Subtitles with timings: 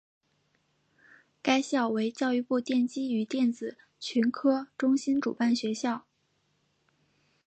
[1.43, 6.07] 该校为教育部电机与电子群科中心主办学校。